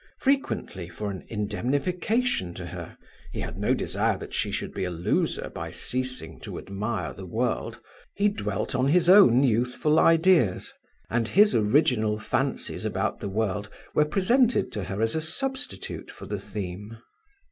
Frequently, 0.17 0.89
for 0.89 1.11
an 1.11 1.23
indemnification 1.27 2.55
to 2.55 2.65
her 2.65 2.97
(he 3.31 3.41
had 3.41 3.59
no 3.59 3.75
desire 3.75 4.17
that 4.17 4.33
she 4.33 4.49
should 4.49 4.73
be 4.73 4.83
a 4.83 4.89
loser 4.89 5.51
by 5.53 5.69
ceasing 5.69 6.39
to 6.39 6.57
admire 6.57 7.13
the 7.13 7.27
world), 7.27 7.79
he 8.15 8.27
dwelt 8.27 8.73
on 8.73 8.87
his 8.87 9.07
own 9.07 9.43
youthful 9.43 9.99
ideas; 9.99 10.73
and 11.11 11.27
his 11.27 11.53
original 11.55 12.17
fancies 12.17 12.83
about 12.83 13.19
the 13.19 13.29
world 13.29 13.69
were 13.93 14.03
presented 14.03 14.71
to 14.71 14.85
her 14.85 15.03
as 15.03 15.13
a 15.15 15.21
substitute 15.21 16.09
for 16.09 16.25
the 16.25 16.39
theme. 16.39 16.97